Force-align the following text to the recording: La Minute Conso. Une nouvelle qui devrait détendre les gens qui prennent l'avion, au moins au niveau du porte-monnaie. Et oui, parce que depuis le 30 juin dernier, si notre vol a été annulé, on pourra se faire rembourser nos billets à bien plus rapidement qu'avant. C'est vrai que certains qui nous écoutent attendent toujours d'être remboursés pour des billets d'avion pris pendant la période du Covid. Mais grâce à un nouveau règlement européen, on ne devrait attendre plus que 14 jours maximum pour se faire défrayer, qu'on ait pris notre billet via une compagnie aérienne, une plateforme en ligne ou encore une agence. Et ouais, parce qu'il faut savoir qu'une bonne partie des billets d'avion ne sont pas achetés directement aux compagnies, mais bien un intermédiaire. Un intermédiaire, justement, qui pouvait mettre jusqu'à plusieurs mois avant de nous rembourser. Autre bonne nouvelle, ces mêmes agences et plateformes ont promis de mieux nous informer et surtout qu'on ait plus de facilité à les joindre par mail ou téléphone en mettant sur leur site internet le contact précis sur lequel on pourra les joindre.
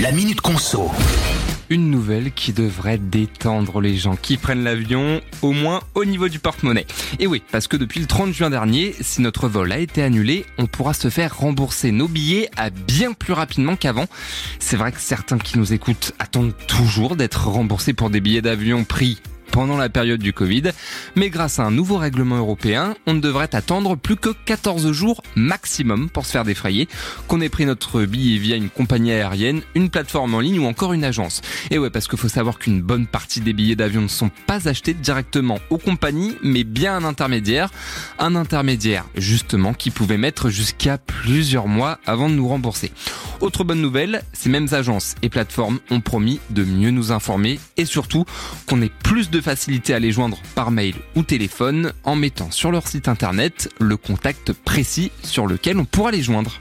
La 0.00 0.12
Minute 0.12 0.40
Conso. 0.40 0.90
Une 1.68 1.90
nouvelle 1.90 2.32
qui 2.32 2.54
devrait 2.54 2.96
détendre 2.96 3.82
les 3.82 3.98
gens 3.98 4.16
qui 4.16 4.38
prennent 4.38 4.64
l'avion, 4.64 5.20
au 5.42 5.52
moins 5.52 5.80
au 5.94 6.06
niveau 6.06 6.30
du 6.30 6.38
porte-monnaie. 6.38 6.86
Et 7.18 7.26
oui, 7.26 7.42
parce 7.52 7.68
que 7.68 7.76
depuis 7.76 8.00
le 8.00 8.06
30 8.06 8.32
juin 8.32 8.48
dernier, 8.48 8.94
si 8.98 9.20
notre 9.20 9.46
vol 9.46 9.70
a 9.70 9.78
été 9.78 10.02
annulé, 10.02 10.46
on 10.56 10.64
pourra 10.66 10.94
se 10.94 11.10
faire 11.10 11.36
rembourser 11.36 11.92
nos 11.92 12.08
billets 12.08 12.48
à 12.56 12.70
bien 12.70 13.12
plus 13.12 13.34
rapidement 13.34 13.76
qu'avant. 13.76 14.06
C'est 14.58 14.76
vrai 14.76 14.90
que 14.90 15.00
certains 15.00 15.36
qui 15.36 15.58
nous 15.58 15.74
écoutent 15.74 16.14
attendent 16.18 16.54
toujours 16.66 17.14
d'être 17.14 17.48
remboursés 17.48 17.92
pour 17.92 18.08
des 18.08 18.22
billets 18.22 18.42
d'avion 18.42 18.84
pris 18.84 19.18
pendant 19.50 19.76
la 19.76 19.88
période 19.88 20.20
du 20.20 20.32
Covid. 20.32 20.70
Mais 21.16 21.30
grâce 21.30 21.58
à 21.58 21.64
un 21.64 21.70
nouveau 21.70 21.96
règlement 21.96 22.36
européen, 22.36 22.94
on 23.06 23.14
ne 23.14 23.20
devrait 23.20 23.54
attendre 23.54 23.96
plus 23.96 24.16
que 24.16 24.30
14 24.44 24.92
jours 24.92 25.22
maximum 25.36 26.08
pour 26.08 26.26
se 26.26 26.32
faire 26.32 26.44
défrayer, 26.44 26.88
qu'on 27.28 27.40
ait 27.40 27.48
pris 27.48 27.66
notre 27.66 28.04
billet 28.04 28.38
via 28.38 28.56
une 28.56 28.70
compagnie 28.70 29.12
aérienne, 29.12 29.62
une 29.74 29.90
plateforme 29.90 30.34
en 30.34 30.40
ligne 30.40 30.60
ou 30.60 30.66
encore 30.66 30.92
une 30.92 31.04
agence. 31.04 31.42
Et 31.70 31.78
ouais, 31.78 31.90
parce 31.90 32.08
qu'il 32.08 32.18
faut 32.18 32.28
savoir 32.28 32.58
qu'une 32.58 32.82
bonne 32.82 33.06
partie 33.06 33.40
des 33.40 33.52
billets 33.52 33.76
d'avion 33.76 34.02
ne 34.02 34.08
sont 34.08 34.30
pas 34.46 34.68
achetés 34.68 34.94
directement 34.94 35.58
aux 35.70 35.78
compagnies, 35.78 36.36
mais 36.42 36.64
bien 36.64 36.96
un 36.96 37.04
intermédiaire. 37.04 37.70
Un 38.18 38.34
intermédiaire, 38.34 39.06
justement, 39.16 39.74
qui 39.74 39.90
pouvait 39.90 40.18
mettre 40.18 40.50
jusqu'à 40.50 40.98
plusieurs 40.98 41.66
mois 41.66 41.98
avant 42.06 42.28
de 42.28 42.34
nous 42.34 42.48
rembourser. 42.48 42.92
Autre 43.40 43.64
bonne 43.64 43.80
nouvelle, 43.80 44.22
ces 44.32 44.50
mêmes 44.50 44.68
agences 44.72 45.14
et 45.22 45.28
plateformes 45.28 45.80
ont 45.90 46.00
promis 46.00 46.40
de 46.50 46.64
mieux 46.64 46.90
nous 46.90 47.12
informer 47.12 47.58
et 47.76 47.84
surtout 47.84 48.24
qu'on 48.66 48.82
ait 48.82 48.92
plus 49.02 49.30
de 49.40 49.44
facilité 49.44 49.94
à 49.94 49.98
les 49.98 50.12
joindre 50.12 50.38
par 50.54 50.70
mail 50.70 50.94
ou 51.16 51.22
téléphone 51.22 51.94
en 52.04 52.14
mettant 52.14 52.50
sur 52.50 52.70
leur 52.70 52.86
site 52.86 53.08
internet 53.08 53.70
le 53.80 53.96
contact 53.96 54.52
précis 54.52 55.10
sur 55.22 55.46
lequel 55.46 55.78
on 55.78 55.86
pourra 55.86 56.10
les 56.10 56.20
joindre. 56.20 56.60